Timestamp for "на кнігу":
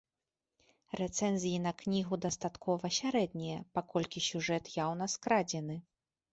1.65-2.19